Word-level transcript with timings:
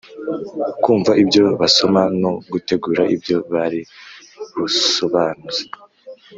kumva 0.83 1.11
ibyo 1.23 1.45
basoma 1.59 2.01
no 2.21 2.31
gutegura 2.51 3.01
ibyo 3.15 3.37
bari 3.53 3.81
busobanuze 4.57 5.61